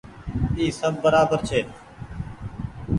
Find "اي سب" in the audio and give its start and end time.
0.57-0.93